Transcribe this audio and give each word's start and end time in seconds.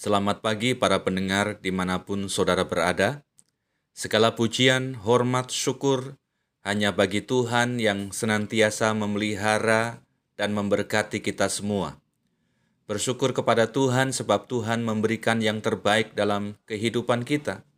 Selamat 0.00 0.40
pagi 0.40 0.72
para 0.72 1.04
pendengar 1.04 1.60
di 1.60 1.68
mana 1.68 2.00
pun 2.08 2.24
saudara 2.32 2.64
berada. 2.64 3.20
Segala 3.92 4.32
pujian, 4.32 4.96
hormat, 4.96 5.52
syukur 5.52 6.16
hanya 6.64 6.88
bagi 6.96 7.20
Tuhan 7.20 7.76
yang 7.76 8.08
senantiasa 8.08 8.96
memelihara 8.96 10.00
dan 10.40 10.56
memberkati 10.56 11.20
kita 11.20 11.52
semua. 11.52 12.00
Bersyukur 12.88 13.36
kepada 13.36 13.68
Tuhan 13.68 14.16
sebab 14.16 14.48
Tuhan 14.48 14.88
memberikan 14.88 15.44
yang 15.44 15.60
terbaik 15.60 16.16
dalam 16.16 16.56
kehidupan 16.64 17.28
kita. 17.28 17.68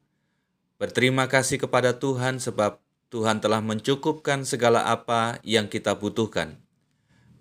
Berterima 0.79 1.27
kasih 1.27 1.59
kepada 1.59 1.99
Tuhan 1.99 2.39
sebab 2.39 2.79
Tuhan 3.11 3.43
telah 3.43 3.59
mencukupkan 3.59 4.47
segala 4.47 4.87
apa 4.95 5.43
yang 5.43 5.67
kita 5.67 5.99
butuhkan. 5.99 6.55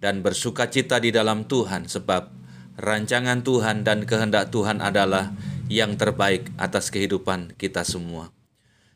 Dan 0.01 0.25
bersuka 0.25 0.65
cita 0.73 0.97
di 0.97 1.13
dalam 1.13 1.45
Tuhan 1.45 1.85
sebab 1.85 2.40
rancangan 2.77 3.43
Tuhan 3.43 3.83
dan 3.87 4.07
kehendak 4.07 4.51
Tuhan 4.53 4.79
adalah 4.79 5.33
yang 5.71 5.95
terbaik 5.95 6.51
atas 6.59 6.91
kehidupan 6.91 7.55
kita 7.55 7.81
semua. 7.87 8.29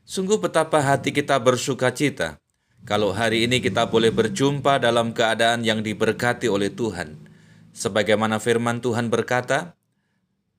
Sungguh 0.05 0.38
betapa 0.38 0.84
hati 0.84 1.09
kita 1.15 1.40
bersuka 1.41 1.90
cita 1.90 2.37
kalau 2.85 3.09
hari 3.12 3.49
ini 3.49 3.59
kita 3.59 3.90
boleh 3.90 4.13
berjumpa 4.13 4.77
dalam 4.77 5.12
keadaan 5.12 5.65
yang 5.65 5.82
diberkati 5.82 6.45
oleh 6.45 6.70
Tuhan 6.70 7.26
Sebagaimana 7.76 8.40
firman 8.40 8.79
Tuhan 8.79 9.12
berkata, 9.12 9.76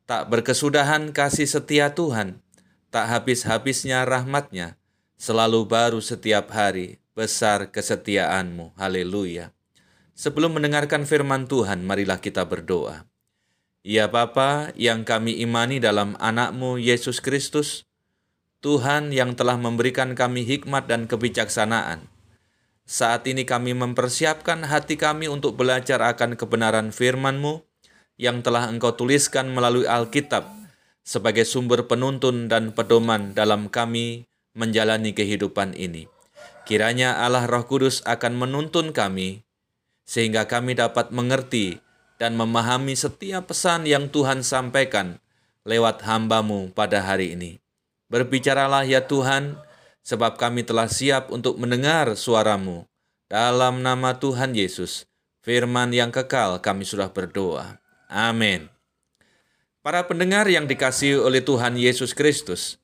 tak 0.04 0.28
berkesudahan 0.28 1.16
kasih 1.16 1.48
setia 1.48 1.96
Tuhan, 1.96 2.44
tak 2.92 3.08
habis-habisnya 3.08 4.04
rahmatnya, 4.04 4.76
selalu 5.16 5.64
baru 5.64 6.04
setiap 6.04 6.52
hari, 6.52 7.00
besar 7.16 7.72
kesetiaanmu. 7.72 8.76
Haleluya. 8.76 9.55
Sebelum 10.16 10.56
mendengarkan 10.56 11.04
firman 11.04 11.44
Tuhan, 11.44 11.84
marilah 11.84 12.16
kita 12.16 12.48
berdoa. 12.48 13.04
Ya 13.84 14.08
Bapa 14.08 14.72
yang 14.72 15.04
kami 15.04 15.44
imani 15.44 15.76
dalam 15.76 16.16
anakmu 16.16 16.80
Yesus 16.80 17.20
Kristus, 17.20 17.84
Tuhan 18.64 19.12
yang 19.12 19.36
telah 19.36 19.60
memberikan 19.60 20.16
kami 20.16 20.42
hikmat 20.48 20.88
dan 20.88 21.04
kebijaksanaan, 21.04 22.08
saat 22.88 23.28
ini 23.28 23.44
kami 23.44 23.76
mempersiapkan 23.76 24.64
hati 24.64 24.98
kami 24.98 25.28
untuk 25.28 25.54
belajar 25.54 26.00
akan 26.00 26.34
kebenaran 26.34 26.90
firman-Mu 26.90 27.62
yang 28.18 28.40
telah 28.40 28.72
Engkau 28.72 28.96
tuliskan 28.96 29.52
melalui 29.52 29.84
Alkitab 29.84 30.48
sebagai 31.06 31.46
sumber 31.46 31.86
penuntun 31.86 32.50
dan 32.50 32.74
pedoman 32.74 33.36
dalam 33.36 33.70
kami 33.70 34.26
menjalani 34.56 35.14
kehidupan 35.14 35.76
ini. 35.78 36.10
Kiranya 36.66 37.22
Allah 37.22 37.46
Roh 37.46 37.62
Kudus 37.68 38.02
akan 38.02 38.34
menuntun 38.34 38.90
kami 38.90 39.45
sehingga 40.06 40.46
kami 40.46 40.78
dapat 40.78 41.10
mengerti 41.10 41.82
dan 42.16 42.38
memahami 42.38 42.96
setiap 42.96 43.52
pesan 43.52 43.84
yang 43.84 44.08
Tuhan 44.08 44.40
sampaikan 44.40 45.20
lewat 45.66 46.06
hambamu 46.06 46.70
pada 46.72 47.02
hari 47.02 47.34
ini. 47.34 47.58
Berbicaralah 48.06 48.86
ya 48.86 49.02
Tuhan, 49.02 49.58
sebab 50.06 50.38
kami 50.38 50.62
telah 50.62 50.86
siap 50.86 51.34
untuk 51.34 51.58
mendengar 51.58 52.14
suaramu. 52.14 52.86
Dalam 53.26 53.82
nama 53.82 54.14
Tuhan 54.14 54.54
Yesus, 54.54 55.10
firman 55.42 55.90
yang 55.90 56.14
kekal 56.14 56.62
kami 56.62 56.86
sudah 56.86 57.10
berdoa. 57.10 57.82
Amin. 58.06 58.70
Para 59.82 60.06
pendengar 60.06 60.46
yang 60.46 60.70
dikasihi 60.70 61.18
oleh 61.18 61.42
Tuhan 61.42 61.74
Yesus 61.74 62.14
Kristus, 62.14 62.78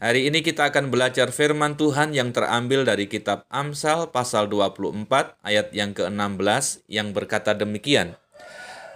hari 0.00 0.32
ini 0.32 0.40
kita 0.40 0.72
akan 0.72 0.88
belajar 0.88 1.28
firman 1.28 1.76
Tuhan 1.76 2.16
yang 2.16 2.32
terambil 2.32 2.88
dari 2.88 3.04
kitab 3.04 3.44
Amsal 3.52 4.08
pasal 4.08 4.48
24 4.48 5.36
ayat 5.44 5.70
yang 5.76 5.92
ke-16 5.92 6.88
yang 6.88 7.12
berkata 7.12 7.52
demikian. 7.52 8.16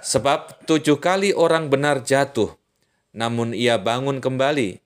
Sebab 0.01 0.65
tujuh 0.65 0.99
kali 0.99 1.37
orang 1.37 1.69
benar 1.69 2.01
jatuh, 2.01 2.57
namun 3.13 3.53
ia 3.53 3.77
bangun 3.77 4.21
kembali, 4.21 4.81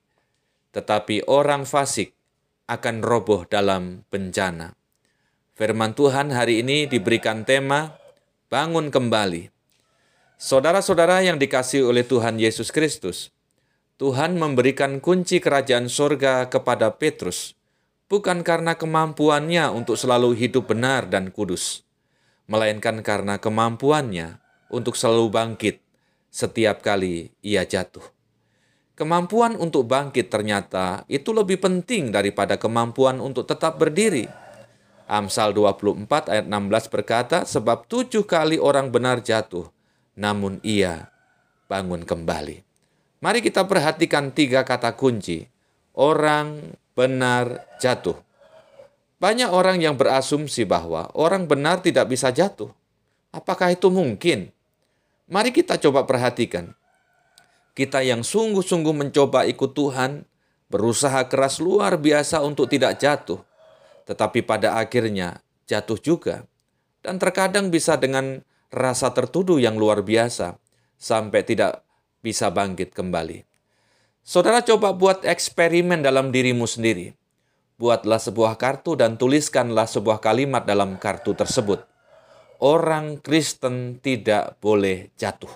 tetapi 0.75 1.27
orang 1.31 1.62
fasik 1.65 2.15
akan 2.69 3.00
roboh 3.00 3.47
dalam 3.49 4.06
bencana. 4.12 4.77
Firman 5.59 5.97
Tuhan 5.97 6.31
hari 6.31 6.62
ini 6.62 6.87
diberikan 6.87 7.43
tema 7.43 7.99
bangun 8.47 8.95
kembali. 8.95 9.50
Saudara-saudara 10.39 11.19
yang 11.27 11.35
dikasih 11.35 11.83
oleh 11.83 12.06
Tuhan 12.06 12.39
Yesus 12.39 12.71
Kristus, 12.71 13.35
Tuhan 13.99 14.39
memberikan 14.39 15.03
kunci 15.03 15.43
kerajaan 15.43 15.91
sorga 15.91 16.47
kepada 16.47 16.95
Petrus, 16.95 17.59
bukan 18.07 18.47
karena 18.47 18.79
kemampuannya 18.79 19.75
untuk 19.75 19.99
selalu 19.99 20.39
hidup 20.39 20.71
benar 20.71 21.11
dan 21.11 21.35
kudus, 21.35 21.83
melainkan 22.47 23.03
karena 23.03 23.43
kemampuannya 23.43 24.39
untuk 24.71 24.95
selalu 24.95 25.35
bangkit 25.35 25.83
setiap 26.31 26.79
kali 26.79 27.35
ia 27.43 27.67
jatuh. 27.67 28.07
Kemampuan 28.95 29.59
untuk 29.59 29.91
bangkit 29.91 30.31
ternyata 30.31 31.03
itu 31.11 31.35
lebih 31.35 31.59
penting 31.59 32.15
daripada 32.15 32.55
kemampuan 32.55 33.19
untuk 33.19 33.51
tetap 33.51 33.83
berdiri. 33.83 34.31
Amsal 35.11 35.51
24 35.51 36.07
ayat 36.31 36.47
16 36.47 36.95
berkata, 36.95 37.43
Sebab 37.43 37.91
tujuh 37.91 38.23
kali 38.23 38.63
orang 38.63 38.95
benar 38.95 39.27
jatuh, 39.27 39.67
namun 40.15 40.63
ia 40.63 41.11
bangun 41.67 42.07
kembali. 42.07 42.68
Mari 43.19 43.43
kita 43.43 43.67
perhatikan 43.67 44.31
tiga 44.31 44.62
kata 44.62 44.95
kunci. 44.95 45.47
Orang 45.99 46.79
benar 46.95 47.67
jatuh. 47.83 48.15
Banyak 49.19 49.51
orang 49.51 49.83
yang 49.83 49.99
berasumsi 49.99 50.62
bahwa 50.62 51.11
orang 51.19 51.51
benar 51.51 51.83
tidak 51.83 52.06
bisa 52.06 52.31
jatuh. 52.31 52.71
Apakah 53.34 53.75
itu 53.75 53.91
mungkin? 53.91 54.55
Mari 55.27 55.51
kita 55.51 55.77
coba 55.83 56.06
perhatikan 56.06 56.79
kita 57.79 58.03
yang 58.03 58.27
sungguh-sungguh 58.27 58.91
mencoba 58.91 59.47
ikut 59.47 59.71
Tuhan, 59.71 60.27
berusaha 60.67 61.23
keras 61.31 61.62
luar 61.62 61.95
biasa 61.95 62.43
untuk 62.43 62.67
tidak 62.67 62.99
jatuh, 62.99 63.39
tetapi 64.03 64.43
pada 64.43 64.83
akhirnya 64.83 65.39
jatuh 65.71 65.95
juga. 66.03 66.43
Dan 66.99 67.23
terkadang 67.23 67.71
bisa 67.71 67.95
dengan 67.95 68.43
rasa 68.75 69.15
tertuduh 69.15 69.62
yang 69.62 69.79
luar 69.79 70.03
biasa, 70.03 70.59
sampai 70.99 71.47
tidak 71.47 71.87
bisa 72.28 72.53
bangkit 72.53 72.93
kembali. 72.93 73.49
Saudara 74.21 74.61
coba 74.61 74.93
buat 74.93 75.25
eksperimen 75.25 76.05
dalam 76.05 76.28
dirimu 76.28 76.69
sendiri. 76.69 77.16
Buatlah 77.81 78.21
sebuah 78.21 78.61
kartu 78.61 78.93
dan 78.93 79.16
tuliskanlah 79.16 79.89
sebuah 79.89 80.21
kalimat 80.21 80.69
dalam 80.69 81.00
kartu 81.00 81.33
tersebut. 81.33 81.88
Orang 82.61 83.25
Kristen 83.25 83.97
tidak 84.05 84.61
boleh 84.61 85.09
jatuh. 85.17 85.49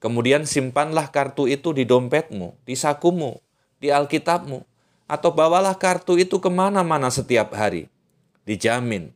Kemudian 0.00 0.48
simpanlah 0.48 1.12
kartu 1.12 1.44
itu 1.44 1.76
di 1.76 1.84
dompetmu, 1.84 2.56
di 2.64 2.72
sakumu, 2.72 3.36
di 3.76 3.92
Alkitabmu, 3.92 4.64
atau 5.04 5.30
bawalah 5.36 5.76
kartu 5.76 6.16
itu 6.16 6.40
ke 6.40 6.48
mana-mana 6.48 7.12
setiap 7.12 7.52
hari. 7.52 7.92
Dijamin, 8.48 9.12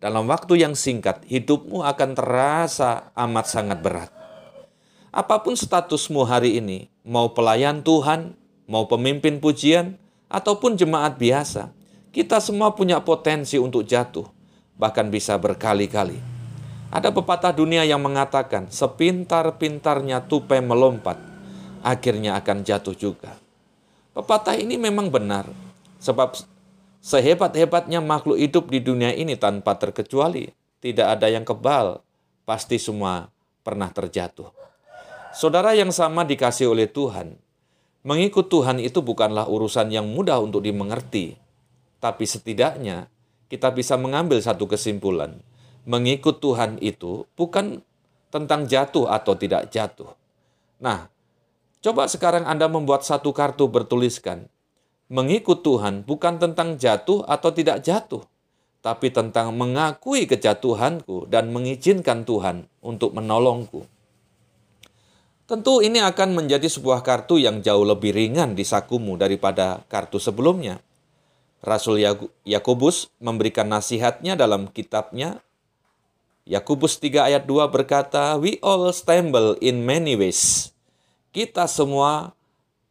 dalam 0.00 0.24
waktu 0.28 0.64
yang 0.64 0.72
singkat, 0.72 1.24
hidupmu 1.28 1.84
akan 1.84 2.10
terasa 2.16 3.12
amat 3.12 3.46
sangat 3.48 3.78
berat. 3.84 4.25
Apa 5.16 5.40
pun 5.40 5.56
statusmu 5.56 6.28
hari 6.28 6.60
ini, 6.60 6.92
mau 7.00 7.32
pelayan 7.32 7.80
Tuhan, 7.80 8.36
mau 8.68 8.84
pemimpin 8.84 9.40
pujian, 9.40 9.96
ataupun 10.28 10.76
jemaat 10.76 11.16
biasa, 11.16 11.72
kita 12.12 12.36
semua 12.36 12.76
punya 12.76 13.00
potensi 13.00 13.56
untuk 13.56 13.88
jatuh, 13.88 14.28
bahkan 14.76 15.08
bisa 15.08 15.40
berkali-kali. 15.40 16.20
Ada 16.92 17.16
pepatah 17.16 17.56
dunia 17.56 17.88
yang 17.88 18.04
mengatakan, 18.04 18.68
sepintar-pintarnya 18.68 20.20
tupai 20.28 20.60
melompat, 20.60 21.16
akhirnya 21.80 22.36
akan 22.36 22.60
jatuh 22.60 22.92
juga. 22.92 23.40
Pepatah 24.12 24.60
ini 24.60 24.76
memang 24.76 25.08
benar, 25.08 25.48
sebab 25.96 26.36
sehebat-hebatnya 27.00 28.04
makhluk 28.04 28.36
hidup 28.36 28.68
di 28.68 28.84
dunia 28.84 29.16
ini 29.16 29.32
tanpa 29.32 29.80
terkecuali, 29.80 30.52
tidak 30.84 31.16
ada 31.16 31.32
yang 31.32 31.48
kebal, 31.48 32.04
pasti 32.44 32.76
semua 32.76 33.32
pernah 33.64 33.88
terjatuh. 33.88 34.52
Saudara 35.36 35.76
yang 35.76 35.92
sama 35.92 36.24
dikasih 36.24 36.72
oleh 36.72 36.88
Tuhan, 36.88 37.36
mengikut 38.08 38.48
Tuhan 38.48 38.80
itu 38.80 39.04
bukanlah 39.04 39.44
urusan 39.52 39.92
yang 39.92 40.08
mudah 40.08 40.40
untuk 40.40 40.64
dimengerti, 40.64 41.36
tapi 42.00 42.24
setidaknya 42.24 43.12
kita 43.52 43.68
bisa 43.76 44.00
mengambil 44.00 44.40
satu 44.40 44.64
kesimpulan– 44.64 45.36
mengikut 45.86 46.42
Tuhan 46.42 46.82
itu 46.82 47.24
bukan 47.38 47.80
tentang 48.28 48.66
jatuh 48.66 49.06
atau 49.06 49.38
tidak 49.38 49.70
jatuh. 49.70 50.12
Nah, 50.82 51.08
coba 51.80 52.10
sekarang 52.10 52.44
Anda 52.44 52.66
membuat 52.66 53.06
satu 53.06 53.30
kartu 53.30 53.70
bertuliskan, 53.70 54.50
mengikut 55.06 55.62
Tuhan 55.62 56.02
bukan 56.02 56.42
tentang 56.42 56.74
jatuh 56.76 57.22
atau 57.24 57.54
tidak 57.54 57.86
jatuh, 57.86 58.26
tapi 58.82 59.14
tentang 59.14 59.54
mengakui 59.54 60.26
kejatuhanku 60.26 61.30
dan 61.30 61.54
mengizinkan 61.54 62.26
Tuhan 62.26 62.66
untuk 62.82 63.14
menolongku. 63.14 63.86
Tentu 65.46 65.78
ini 65.78 66.02
akan 66.02 66.34
menjadi 66.34 66.66
sebuah 66.66 67.06
kartu 67.06 67.38
yang 67.38 67.62
jauh 67.62 67.86
lebih 67.86 68.10
ringan 68.10 68.58
di 68.58 68.66
sakumu 68.66 69.14
daripada 69.14 69.86
kartu 69.86 70.18
sebelumnya. 70.18 70.82
Rasul 71.62 72.02
Yakobus 72.42 73.14
memberikan 73.22 73.70
nasihatnya 73.70 74.34
dalam 74.34 74.66
kitabnya 74.70 75.42
Yakobus 76.46 77.02
3 77.02 77.30
ayat 77.30 77.42
2 77.42 77.66
berkata, 77.74 78.38
We 78.38 78.62
all 78.62 78.86
stumble 78.94 79.58
in 79.58 79.82
many 79.82 80.14
ways. 80.14 80.70
kita 81.36 81.68
semua 81.68 82.32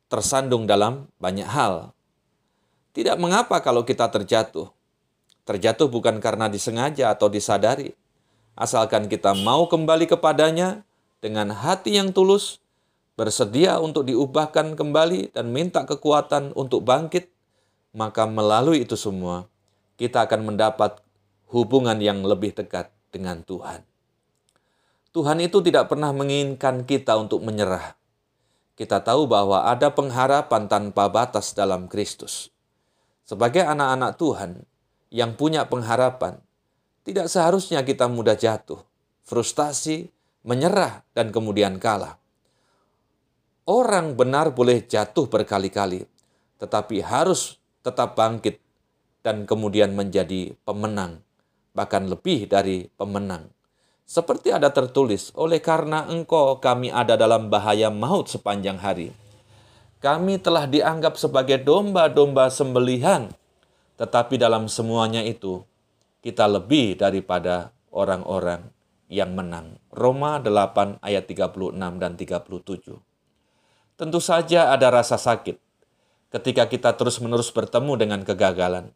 tersandung 0.06 0.70
dalam 0.70 1.10
banyak 1.18 1.50
hal. 1.50 1.98
Tidak 2.94 3.18
mengapa 3.18 3.58
kalau 3.58 3.82
kita 3.82 4.06
terjatuh. 4.06 4.70
Terjatuh 5.50 5.90
bukan 5.90 6.22
karena 6.22 6.46
disengaja 6.46 7.10
atau 7.10 7.26
disadari. 7.26 7.98
Asalkan 8.54 9.10
kita 9.10 9.34
mau 9.34 9.66
kembali 9.66 10.06
kepadanya 10.06 10.85
dengan 11.26 11.50
hati 11.50 11.98
yang 11.98 12.14
tulus, 12.14 12.62
bersedia 13.18 13.82
untuk 13.82 14.06
diubahkan 14.06 14.78
kembali 14.78 15.34
dan 15.34 15.50
minta 15.50 15.82
kekuatan 15.82 16.54
untuk 16.54 16.86
bangkit, 16.86 17.34
maka 17.98 18.30
melalui 18.30 18.86
itu 18.86 18.94
semua 18.94 19.50
kita 19.98 20.30
akan 20.30 20.54
mendapat 20.54 21.02
hubungan 21.50 21.98
yang 21.98 22.22
lebih 22.22 22.54
dekat 22.54 22.94
dengan 23.10 23.42
Tuhan. 23.42 23.82
Tuhan 25.18 25.42
itu 25.42 25.66
tidak 25.66 25.90
pernah 25.90 26.14
menginginkan 26.14 26.86
kita 26.86 27.18
untuk 27.18 27.42
menyerah. 27.42 27.98
Kita 28.78 29.02
tahu 29.02 29.26
bahwa 29.26 29.66
ada 29.66 29.90
pengharapan 29.90 30.70
tanpa 30.70 31.10
batas 31.10 31.58
dalam 31.58 31.90
Kristus. 31.90 32.54
Sebagai 33.26 33.66
anak-anak 33.66 34.20
Tuhan 34.22 34.52
yang 35.10 35.34
punya 35.34 35.66
pengharapan, 35.66 36.38
tidak 37.02 37.32
seharusnya 37.32 37.82
kita 37.82 38.12
mudah 38.12 38.36
jatuh, 38.36 38.84
frustasi, 39.24 40.12
menyerah, 40.46 41.02
dan 41.18 41.34
kemudian 41.34 41.82
kalah. 41.82 42.22
Orang 43.66 44.14
benar 44.14 44.54
boleh 44.54 44.86
jatuh 44.86 45.26
berkali-kali, 45.26 46.06
tetapi 46.62 47.02
harus 47.02 47.58
tetap 47.82 48.14
bangkit 48.14 48.62
dan 49.26 49.50
kemudian 49.50 49.98
menjadi 49.98 50.54
pemenang, 50.62 51.26
bahkan 51.74 52.06
lebih 52.06 52.46
dari 52.46 52.86
pemenang. 52.94 53.50
Seperti 54.06 54.54
ada 54.54 54.70
tertulis, 54.70 55.34
oleh 55.34 55.58
karena 55.58 56.06
engkau 56.06 56.62
kami 56.62 56.94
ada 56.94 57.18
dalam 57.18 57.50
bahaya 57.50 57.90
maut 57.90 58.30
sepanjang 58.30 58.78
hari 58.78 59.10
kami 60.06 60.38
telah 60.38 60.70
dianggap 60.70 61.18
sebagai 61.18 61.58
domba-domba 61.66 62.54
sembelihan, 62.54 63.26
tetapi 63.98 64.38
dalam 64.38 64.70
semuanya 64.70 65.26
itu 65.26 65.66
kita 66.22 66.46
lebih 66.46 66.94
daripada 66.94 67.74
orang-orang 67.90 68.75
yang 69.12 69.38
menang. 69.38 69.78
Roma 69.94 70.42
8 70.42 71.02
ayat 71.02 71.30
36 71.30 72.02
dan 72.02 72.18
37. 72.18 72.98
Tentu 73.96 74.20
saja 74.20 74.74
ada 74.74 74.88
rasa 74.92 75.16
sakit 75.16 75.62
ketika 76.34 76.68
kita 76.68 76.92
terus-menerus 77.00 77.54
bertemu 77.54 77.96
dengan 77.96 78.22
kegagalan. 78.28 78.92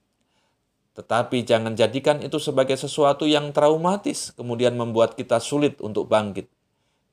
Tetapi 0.97 1.47
jangan 1.47 1.79
jadikan 1.79 2.19
itu 2.19 2.35
sebagai 2.43 2.75
sesuatu 2.75 3.23
yang 3.23 3.55
traumatis, 3.55 4.35
kemudian 4.35 4.75
membuat 4.75 5.15
kita 5.15 5.39
sulit 5.39 5.79
untuk 5.79 6.11
bangkit 6.11 6.51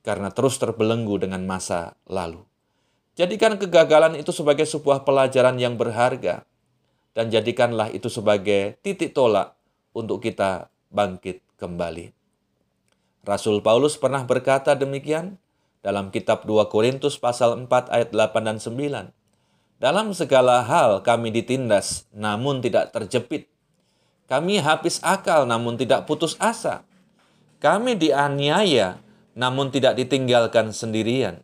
karena 0.03 0.31
terus 0.31 0.59
terbelenggu 0.59 1.19
dengan 1.19 1.43
masa 1.47 1.99
lalu. 2.07 2.47
Jadikan 3.19 3.59
kegagalan 3.59 4.15
itu 4.15 4.31
sebagai 4.31 4.67
sebuah 4.67 5.03
pelajaran 5.03 5.59
yang 5.59 5.75
berharga, 5.75 6.47
dan 7.15 7.27
jadikanlah 7.31 7.91
itu 7.91 8.07
sebagai 8.07 8.79
titik 8.87 9.15
tolak 9.15 9.59
untuk 9.95 10.23
kita 10.23 10.71
bangkit 10.91 11.43
kembali. 11.59 12.16
Rasul 13.27 13.59
Paulus 13.61 13.99
pernah 13.99 14.23
berkata 14.23 14.79
demikian 14.79 15.37
dalam 15.83 16.15
kitab 16.15 16.47
2 16.47 16.71
Korintus 16.71 17.19
pasal 17.19 17.59
4 17.67 17.91
ayat 17.91 18.15
8 18.15 18.47
dan 18.47 18.57
9. 18.63 19.83
Dalam 19.83 20.15
segala 20.15 20.63
hal 20.63 21.03
kami 21.03 21.35
ditindas 21.35 22.07
namun 22.15 22.63
tidak 22.63 22.95
terjepit. 22.95 23.51
Kami 24.31 24.63
habis 24.63 25.03
akal 25.03 25.45
namun 25.45 25.75
tidak 25.75 26.07
putus 26.07 26.39
asa. 26.39 26.87
Kami 27.59 27.99
dianiaya 27.99 29.03
namun 29.35 29.75
tidak 29.75 29.99
ditinggalkan 29.99 30.71
sendirian 30.71 31.43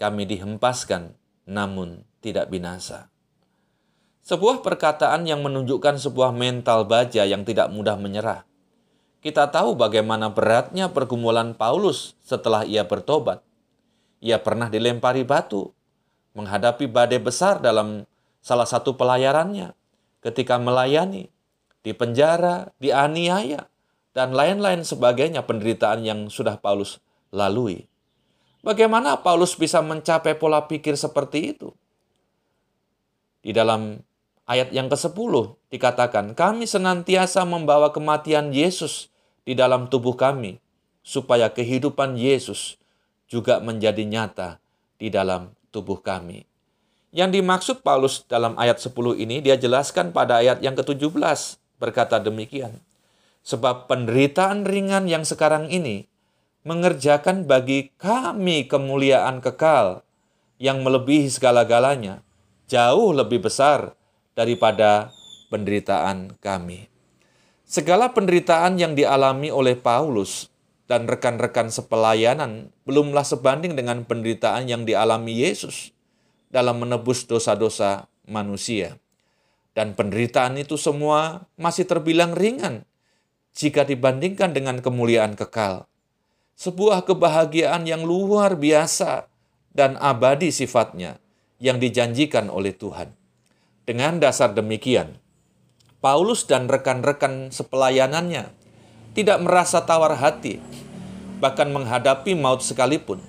kami 0.00 0.24
dihempaskan, 0.24 1.12
namun 1.44 2.08
tidak 2.24 2.48
binasa. 2.48 3.12
Sebuah 4.24 4.64
perkataan 4.64 5.28
yang 5.28 5.44
menunjukkan 5.44 6.00
sebuah 6.00 6.32
mental 6.32 6.88
baja 6.88 7.28
yang 7.28 7.44
tidak 7.44 7.68
mudah 7.68 8.00
menyerah. 8.00 8.48
Kita 9.20 9.52
tahu 9.52 9.76
bagaimana 9.76 10.32
beratnya 10.32 10.88
pergumulan 10.88 11.52
Paulus 11.52 12.16
setelah 12.24 12.64
ia 12.64 12.88
bertobat. 12.88 13.44
Ia 14.24 14.40
pernah 14.40 14.72
dilempari 14.72 15.28
batu, 15.28 15.76
menghadapi 16.32 16.88
badai 16.88 17.20
besar 17.20 17.60
dalam 17.60 18.08
salah 18.40 18.64
satu 18.64 18.96
pelayarannya, 18.96 19.76
ketika 20.24 20.56
melayani, 20.56 21.28
di 21.84 21.92
penjara, 21.92 22.72
dianiaya, 22.80 23.68
dan 24.16 24.32
lain-lain 24.32 24.88
sebagainya 24.88 25.44
penderitaan 25.44 26.00
yang 26.00 26.32
sudah 26.32 26.56
Paulus 26.56 26.96
lalui. 27.28 27.84
Bagaimana 28.64 29.20
Paulus 29.20 29.52
bisa 29.56 29.84
mencapai 29.84 30.36
pola 30.36 30.64
pikir 30.64 30.96
seperti 30.96 31.56
itu? 31.56 31.72
Di 33.40 33.52
dalam 33.52 34.00
ayat 34.48 34.72
yang 34.72 34.88
ke-10 34.88 35.32
dikatakan, 35.72 36.32
kami 36.32 36.64
senantiasa 36.64 37.44
membawa 37.44 37.92
kematian 37.92 38.52
Yesus 38.52 39.09
di 39.44 39.56
dalam 39.56 39.88
tubuh 39.88 40.14
kami, 40.16 40.60
supaya 41.00 41.50
kehidupan 41.50 42.16
Yesus 42.16 42.76
juga 43.30 43.58
menjadi 43.62 44.02
nyata 44.04 44.58
di 45.00 45.08
dalam 45.08 45.54
tubuh 45.70 46.02
kami. 46.02 46.44
Yang 47.10 47.30
dimaksud 47.42 47.76
Paulus 47.82 48.22
dalam 48.30 48.54
ayat 48.54 48.78
10 48.78 48.94
ini, 49.18 49.42
dia 49.42 49.58
jelaskan 49.58 50.14
pada 50.14 50.38
ayat 50.38 50.62
yang 50.62 50.78
ke-17, 50.78 51.58
berkata 51.82 52.22
demikian. 52.22 52.78
Sebab 53.42 53.90
penderitaan 53.90 54.62
ringan 54.68 55.10
yang 55.10 55.26
sekarang 55.26 55.72
ini 55.72 56.06
mengerjakan 56.62 57.48
bagi 57.48 57.88
kami 57.96 58.68
kemuliaan 58.68 59.40
kekal 59.40 60.04
yang 60.60 60.84
melebihi 60.84 61.32
segala-galanya, 61.32 62.20
jauh 62.68 63.16
lebih 63.16 63.42
besar 63.48 63.96
daripada 64.36 65.08
penderitaan 65.48 66.36
kami. 66.38 66.92
Segala 67.70 68.10
penderitaan 68.10 68.82
yang 68.82 68.98
dialami 68.98 69.54
oleh 69.54 69.78
Paulus 69.78 70.50
dan 70.90 71.06
rekan-rekan 71.06 71.70
sepelayanan 71.70 72.74
belumlah 72.82 73.22
sebanding 73.22 73.78
dengan 73.78 74.02
penderitaan 74.02 74.66
yang 74.66 74.82
dialami 74.82 75.38
Yesus 75.38 75.94
dalam 76.50 76.82
menebus 76.82 77.30
dosa-dosa 77.30 78.10
manusia. 78.26 78.98
Dan 79.70 79.94
penderitaan 79.94 80.58
itu 80.58 80.74
semua 80.74 81.46
masih 81.54 81.86
terbilang 81.86 82.34
ringan 82.34 82.82
jika 83.54 83.86
dibandingkan 83.86 84.50
dengan 84.50 84.82
kemuliaan 84.82 85.38
kekal 85.38 85.86
sebuah 86.58 87.06
kebahagiaan 87.06 87.86
yang 87.86 88.02
luar 88.02 88.58
biasa 88.58 89.30
dan 89.70 89.94
abadi 90.02 90.50
sifatnya 90.50 91.22
yang 91.62 91.78
dijanjikan 91.78 92.50
oleh 92.50 92.74
Tuhan. 92.74 93.14
Dengan 93.86 94.18
dasar 94.18 94.58
demikian, 94.58 95.16
Paulus 96.00 96.48
dan 96.48 96.64
rekan-rekan 96.64 97.52
sepelayanannya 97.52 98.48
tidak 99.12 99.36
merasa 99.44 99.84
tawar 99.84 100.16
hati, 100.16 100.56
bahkan 101.44 101.68
menghadapi 101.68 102.32
maut 102.32 102.64
sekalipun. 102.64 103.20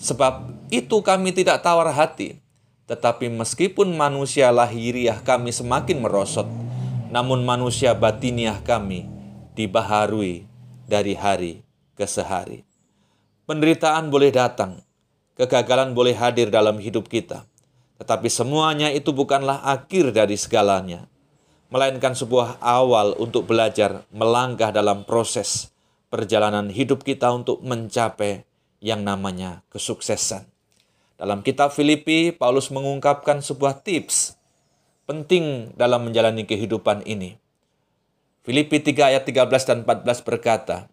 Sebab 0.00 0.48
itu 0.72 1.04
kami 1.04 1.36
tidak 1.36 1.60
tawar 1.60 1.92
hati, 1.92 2.40
tetapi 2.88 3.28
meskipun 3.28 3.92
manusia 4.00 4.48
lahiriah 4.48 5.20
kami 5.20 5.52
semakin 5.52 6.00
merosot, 6.00 6.48
namun 7.12 7.44
manusia 7.44 7.92
batiniah 7.92 8.64
kami 8.64 9.04
dibaharui 9.52 10.48
dari 10.88 11.12
hari 11.12 11.68
ke 12.00 12.08
sehari. 12.08 12.64
Penderitaan 13.44 14.08
boleh 14.08 14.32
datang, 14.32 14.80
kegagalan 15.36 15.92
boleh 15.92 16.16
hadir 16.16 16.48
dalam 16.48 16.80
hidup 16.80 17.12
kita, 17.12 17.44
tetapi 18.00 18.32
semuanya 18.32 18.88
itu 18.88 19.12
bukanlah 19.12 19.60
akhir 19.68 20.16
dari 20.16 20.36
segalanya, 20.40 21.12
melainkan 21.74 22.14
sebuah 22.14 22.62
awal 22.62 23.18
untuk 23.18 23.50
belajar 23.50 24.06
melangkah 24.14 24.70
dalam 24.70 25.02
proses 25.02 25.74
perjalanan 26.06 26.70
hidup 26.70 27.02
kita 27.02 27.34
untuk 27.34 27.66
mencapai 27.66 28.46
yang 28.78 29.02
namanya 29.02 29.66
kesuksesan. 29.74 30.46
Dalam 31.18 31.42
kitab 31.42 31.74
Filipi, 31.74 32.30
Paulus 32.30 32.70
mengungkapkan 32.70 33.42
sebuah 33.42 33.82
tips 33.82 34.38
penting 35.10 35.74
dalam 35.74 36.06
menjalani 36.06 36.46
kehidupan 36.46 37.02
ini. 37.10 37.42
Filipi 38.46 38.78
3 38.78 39.10
ayat 39.10 39.26
13 39.26 39.66
dan 39.66 39.78
14 39.82 40.06
berkata, 40.22 40.86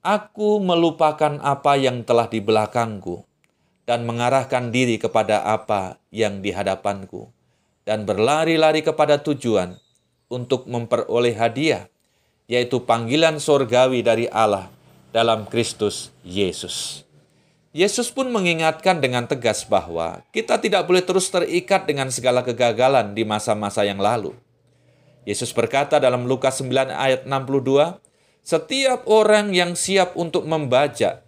Aku 0.00 0.64
melupakan 0.64 1.36
apa 1.44 1.76
yang 1.76 2.08
telah 2.08 2.32
di 2.32 2.40
belakangku 2.40 3.28
dan 3.84 4.08
mengarahkan 4.08 4.72
diri 4.72 4.96
kepada 4.96 5.44
apa 5.44 6.00
yang 6.08 6.40
di 6.40 6.56
hadapanku 6.56 7.28
dan 7.84 8.08
berlari-lari 8.08 8.80
kepada 8.80 9.20
tujuan 9.20 9.76
untuk 10.32 10.64
memperoleh 10.64 11.36
hadiah, 11.36 11.88
yaitu 12.48 12.80
panggilan 12.84 13.40
sorgawi 13.40 14.00
dari 14.00 14.28
Allah 14.32 14.72
dalam 15.12 15.44
Kristus 15.46 16.10
Yesus. 16.24 17.04
Yesus 17.74 18.08
pun 18.08 18.30
mengingatkan 18.30 19.02
dengan 19.02 19.26
tegas 19.26 19.66
bahwa 19.66 20.22
kita 20.30 20.62
tidak 20.62 20.86
boleh 20.86 21.02
terus 21.02 21.26
terikat 21.28 21.84
dengan 21.84 22.08
segala 22.08 22.46
kegagalan 22.46 23.12
di 23.12 23.26
masa-masa 23.26 23.82
yang 23.82 23.98
lalu. 23.98 24.30
Yesus 25.26 25.50
berkata 25.50 25.98
dalam 25.98 26.30
Lukas 26.30 26.62
9 26.62 26.70
ayat 26.94 27.26
62, 27.26 27.98
setiap 28.46 29.08
orang 29.10 29.50
yang 29.50 29.74
siap 29.74 30.14
untuk 30.14 30.46
membaca 30.46 31.24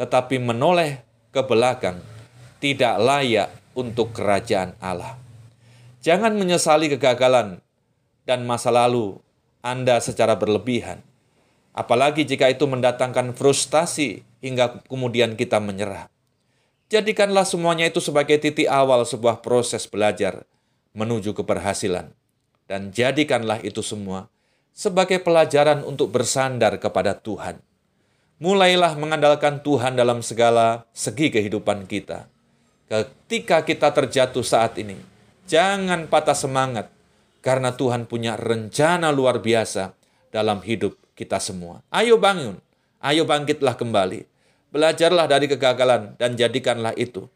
tetapi 0.00 0.40
menoleh 0.40 1.04
ke 1.28 1.44
belakang 1.44 2.00
tidak 2.56 2.96
layak 2.96 3.52
untuk 3.76 4.16
kerajaan 4.16 4.72
Allah. 4.80 5.19
Jangan 6.00 6.32
menyesali 6.32 6.88
kegagalan 6.88 7.60
dan 8.24 8.48
masa 8.48 8.72
lalu 8.72 9.20
Anda 9.60 10.00
secara 10.00 10.32
berlebihan. 10.32 11.04
Apalagi 11.76 12.24
jika 12.24 12.48
itu 12.48 12.64
mendatangkan 12.64 13.36
frustasi 13.36 14.24
hingga 14.40 14.80
kemudian 14.88 15.36
kita 15.36 15.60
menyerah. 15.60 16.08
Jadikanlah 16.90 17.44
semuanya 17.46 17.86
itu 17.86 18.02
sebagai 18.02 18.40
titik 18.40 18.66
awal 18.66 19.04
sebuah 19.04 19.44
proses 19.44 19.86
belajar 19.86 20.42
menuju 20.96 21.36
keberhasilan. 21.36 22.10
Dan 22.64 22.90
jadikanlah 22.90 23.60
itu 23.60 23.84
semua 23.84 24.32
sebagai 24.72 25.20
pelajaran 25.20 25.84
untuk 25.84 26.08
bersandar 26.14 26.80
kepada 26.80 27.12
Tuhan. 27.12 27.60
Mulailah 28.40 28.96
mengandalkan 28.96 29.60
Tuhan 29.60 30.00
dalam 30.00 30.24
segala 30.24 30.88
segi 30.96 31.28
kehidupan 31.28 31.84
kita. 31.84 32.24
Ketika 32.88 33.62
kita 33.62 33.92
terjatuh 33.92 34.40
saat 34.40 34.80
ini, 34.80 35.09
Jangan 35.50 36.06
patah 36.06 36.38
semangat, 36.38 36.94
karena 37.42 37.74
Tuhan 37.74 38.06
punya 38.06 38.38
rencana 38.38 39.10
luar 39.10 39.42
biasa 39.42 39.98
dalam 40.30 40.62
hidup 40.62 40.94
kita 41.18 41.42
semua. 41.42 41.82
Ayo 41.90 42.22
bangun, 42.22 42.62
ayo 43.02 43.26
bangkitlah 43.26 43.74
kembali. 43.74 44.30
Belajarlah 44.70 45.26
dari 45.26 45.50
kegagalan 45.50 46.14
dan 46.22 46.38
jadikanlah 46.38 46.94
itu 46.94 47.26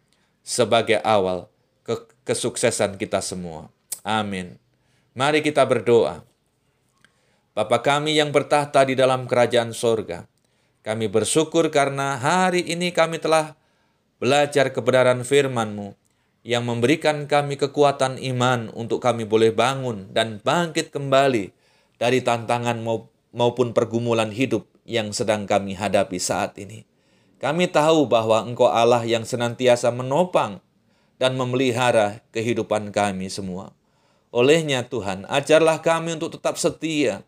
sebagai 0.47 1.02
awal 1.02 1.50
ke 1.83 2.06
kesuksesan 2.23 3.02
kita 3.02 3.18
semua. 3.18 3.66
Amin. 4.06 4.62
Mari 5.18 5.42
kita 5.42 5.66
berdoa. 5.66 6.23
Bapa 7.50 7.83
kami 7.83 8.14
yang 8.14 8.30
bertahta 8.30 8.87
di 8.87 8.94
dalam 8.94 9.26
kerajaan 9.26 9.75
sorga, 9.75 10.30
kami 10.87 11.11
bersyukur 11.11 11.66
karena 11.75 12.14
hari 12.14 12.62
ini 12.62 12.94
kami 12.94 13.18
telah 13.18 13.59
belajar 14.23 14.71
kebenaran 14.71 15.26
firman-Mu 15.26 16.04
yang 16.45 16.69
memberikan 16.69 17.25
kami 17.25 17.57
kekuatan 17.57 18.21
iman 18.21 18.69
untuk 18.77 19.01
kami 19.01 19.25
boleh 19.25 19.49
bangun 19.49 20.13
dan 20.13 20.45
bangkit 20.45 20.93
kembali 20.93 21.57
dari 21.97 22.21
tantangan 22.21 22.85
maupun 23.33 23.73
pergumulan 23.73 24.29
hidup 24.29 24.69
yang 24.85 25.09
sedang 25.17 25.49
kami 25.49 25.73
hadapi 25.73 26.21
saat 26.21 26.61
ini. 26.61 26.85
Kami 27.41 27.65
tahu 27.73 28.05
bahwa 28.05 28.45
Engkau 28.45 28.69
Allah 28.69 29.01
yang 29.09 29.25
senantiasa 29.25 29.89
menopang 29.89 30.61
dan 31.17 31.33
memelihara 31.41 32.21
kehidupan 32.37 32.93
kami 32.93 33.33
semua. 33.33 33.73
Olehnya 34.29 34.85
Tuhan, 34.85 35.25
ajarlah 35.33 35.81
kami 35.81 36.21
untuk 36.21 36.37
tetap 36.37 36.61
setia 36.61 37.25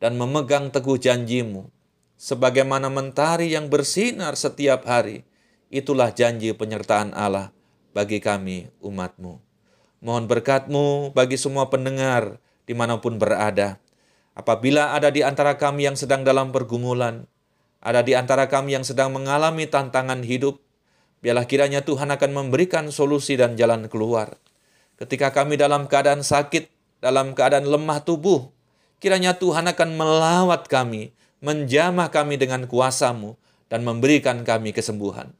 dan 0.00 0.16
memegang 0.16 0.72
teguh 0.72 0.96
janjimu. 0.96 1.68
Sebagaimana 2.16 2.88
mentari 2.88 3.52
yang 3.52 3.68
bersinar 3.68 4.40
setiap 4.40 4.88
hari, 4.88 5.28
itulah 5.68 6.14
janji 6.14 6.54
penyertaan 6.54 7.12
Allah 7.12 7.53
bagi 7.94 8.18
kami 8.18 8.68
umatmu. 8.82 9.38
Mohon 10.04 10.24
berkatmu 10.28 11.16
bagi 11.16 11.40
semua 11.40 11.70
pendengar 11.72 12.42
di 12.66 12.74
mana 12.76 13.00
pun 13.00 13.16
berada. 13.16 13.80
Apabila 14.34 14.92
ada 14.92 15.14
di 15.14 15.22
antara 15.22 15.54
kami 15.56 15.86
yang 15.86 15.96
sedang 15.96 16.26
dalam 16.26 16.50
pergumulan, 16.50 17.24
ada 17.78 18.02
di 18.02 18.18
antara 18.18 18.50
kami 18.50 18.74
yang 18.74 18.82
sedang 18.82 19.14
mengalami 19.14 19.70
tantangan 19.70 20.26
hidup, 20.26 20.58
biarlah 21.22 21.46
kiranya 21.46 21.86
Tuhan 21.86 22.10
akan 22.10 22.30
memberikan 22.34 22.90
solusi 22.90 23.38
dan 23.38 23.54
jalan 23.54 23.86
keluar. 23.86 24.36
Ketika 24.98 25.30
kami 25.30 25.54
dalam 25.54 25.86
keadaan 25.86 26.26
sakit, 26.26 26.66
dalam 26.98 27.32
keadaan 27.38 27.64
lemah 27.64 28.02
tubuh, 28.02 28.50
kiranya 28.98 29.38
Tuhan 29.38 29.70
akan 29.70 29.88
melawat 29.94 30.66
kami, 30.66 31.14
menjamah 31.38 32.10
kami 32.10 32.40
dengan 32.40 32.66
kuasamu, 32.66 33.38
dan 33.70 33.86
memberikan 33.86 34.42
kami 34.42 34.74
kesembuhan. 34.74 35.30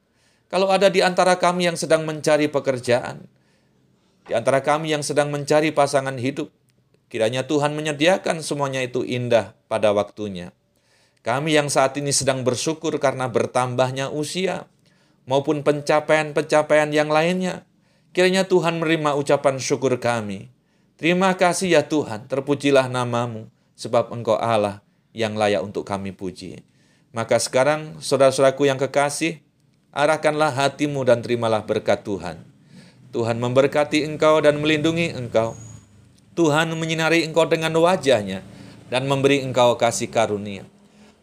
Kalau 0.55 0.71
ada 0.71 0.87
di 0.87 1.03
antara 1.03 1.35
kami 1.35 1.67
yang 1.67 1.75
sedang 1.75 2.07
mencari 2.07 2.47
pekerjaan, 2.47 3.27
di 4.23 4.39
antara 4.39 4.63
kami 4.63 4.95
yang 4.95 5.03
sedang 5.03 5.35
mencari 5.35 5.75
pasangan 5.75 6.15
hidup, 6.15 6.47
kiranya 7.11 7.43
Tuhan 7.43 7.75
menyediakan 7.75 8.39
semuanya 8.39 8.79
itu 8.79 9.03
indah 9.03 9.59
pada 9.67 9.91
waktunya. 9.91 10.55
Kami 11.27 11.59
yang 11.59 11.67
saat 11.67 11.99
ini 11.99 12.15
sedang 12.15 12.47
bersyukur 12.47 12.95
karena 13.03 13.27
bertambahnya 13.27 14.15
usia 14.15 14.71
maupun 15.27 15.67
pencapaian-pencapaian 15.67 16.95
yang 16.95 17.11
lainnya, 17.11 17.67
kiranya 18.15 18.47
Tuhan 18.47 18.79
menerima 18.79 19.19
ucapan 19.19 19.59
syukur 19.59 19.99
kami. 19.99 20.55
Terima 20.95 21.35
kasih 21.35 21.75
ya 21.75 21.83
Tuhan, 21.83 22.31
terpujilah 22.31 22.87
namamu, 22.87 23.51
sebab 23.75 24.15
Engkau 24.15 24.39
Allah 24.39 24.87
yang 25.11 25.35
layak 25.35 25.67
untuk 25.67 25.83
kami 25.83 26.15
puji. 26.15 26.63
Maka 27.11 27.43
sekarang, 27.43 27.99
saudara-saudaraku 27.99 28.71
yang 28.71 28.79
kekasih, 28.79 29.43
arahkanlah 29.95 30.51
hatimu 30.51 31.07
dan 31.07 31.23
terimalah 31.23 31.63
berkat 31.63 32.03
Tuhan. 32.03 32.43
Tuhan 33.15 33.39
memberkati 33.39 34.03
engkau 34.03 34.43
dan 34.43 34.59
melindungi 34.59 35.15
engkau. 35.15 35.55
Tuhan 36.35 36.75
menyinari 36.75 37.23
engkau 37.23 37.47
dengan 37.47 37.71
wajahnya 37.79 38.43
dan 38.91 39.07
memberi 39.07 39.47
engkau 39.47 39.79
kasih 39.79 40.11
karunia. 40.11 40.67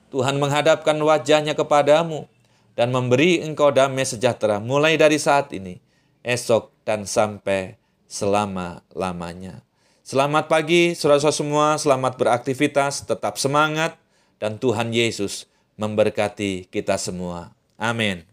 Tuhan 0.08 0.40
menghadapkan 0.40 0.96
wajahnya 0.96 1.52
kepadamu 1.52 2.32
dan 2.80 2.96
memberi 2.96 3.44
engkau 3.44 3.76
damai 3.76 4.08
sejahtera 4.08 4.64
mulai 4.64 4.96
dari 4.96 5.20
saat 5.20 5.52
ini, 5.52 5.84
esok 6.24 6.72
dan 6.88 7.04
sampai 7.04 7.76
selama-lamanya. 8.08 9.60
Selamat 10.02 10.48
pagi, 10.48 10.96
saudara-saudara 10.96 11.36
semua. 11.36 11.68
Selamat 11.76 12.16
beraktivitas, 12.16 13.04
tetap 13.04 13.36
semangat, 13.36 14.00
dan 14.40 14.60
Tuhan 14.60 14.96
Yesus 14.96 15.48
memberkati 15.76 16.72
kita 16.72 16.96
semua. 17.00 17.52
Amin. 17.76 18.31